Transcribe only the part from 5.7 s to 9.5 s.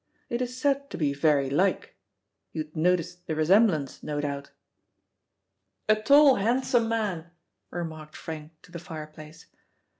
"A tall, handsome man," remarked Frank to the fireplace.